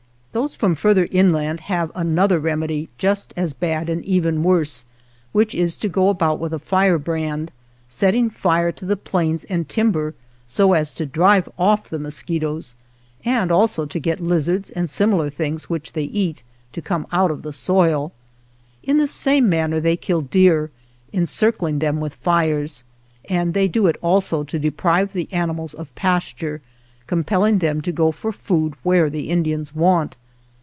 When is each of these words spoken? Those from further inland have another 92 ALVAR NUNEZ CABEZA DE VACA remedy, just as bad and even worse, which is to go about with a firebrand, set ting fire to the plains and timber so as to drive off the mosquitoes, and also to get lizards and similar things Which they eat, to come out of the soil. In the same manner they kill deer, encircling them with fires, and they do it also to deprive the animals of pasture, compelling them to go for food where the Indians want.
Those 0.33 0.55
from 0.55 0.75
further 0.75 1.09
inland 1.11 1.59
have 1.59 1.91
another 1.93 2.39
92 2.39 2.47
ALVAR 2.47 2.55
NUNEZ 2.55 2.67
CABEZA 2.69 2.69
DE 2.69 2.71
VACA 2.71 2.75
remedy, 2.79 2.89
just 2.97 3.33
as 3.35 3.53
bad 3.53 3.89
and 3.89 4.05
even 4.05 4.43
worse, 4.43 4.85
which 5.33 5.53
is 5.53 5.75
to 5.75 5.89
go 5.89 6.07
about 6.07 6.39
with 6.39 6.53
a 6.53 6.57
firebrand, 6.59 7.51
set 7.89 8.11
ting 8.11 8.29
fire 8.29 8.71
to 8.71 8.85
the 8.85 8.95
plains 8.95 9.43
and 9.49 9.67
timber 9.67 10.13
so 10.47 10.71
as 10.71 10.93
to 10.93 11.05
drive 11.05 11.49
off 11.59 11.89
the 11.89 11.99
mosquitoes, 11.99 12.75
and 13.25 13.51
also 13.51 13.85
to 13.85 13.99
get 13.99 14.21
lizards 14.21 14.69
and 14.69 14.89
similar 14.89 15.29
things 15.29 15.69
Which 15.69 15.91
they 15.91 16.05
eat, 16.05 16.43
to 16.71 16.81
come 16.81 17.05
out 17.11 17.29
of 17.29 17.41
the 17.41 17.51
soil. 17.51 18.13
In 18.83 18.99
the 18.99 19.07
same 19.07 19.49
manner 19.49 19.81
they 19.81 19.97
kill 19.97 20.21
deer, 20.21 20.71
encircling 21.11 21.79
them 21.79 21.99
with 21.99 22.15
fires, 22.15 22.85
and 23.27 23.53
they 23.53 23.67
do 23.67 23.85
it 23.87 23.97
also 24.01 24.45
to 24.45 24.57
deprive 24.57 25.11
the 25.11 25.27
animals 25.33 25.73
of 25.73 25.93
pasture, 25.93 26.61
compelling 27.05 27.57
them 27.57 27.81
to 27.81 27.91
go 27.91 28.13
for 28.13 28.31
food 28.31 28.75
where 28.83 29.09
the 29.09 29.29
Indians 29.29 29.75
want. 29.75 30.15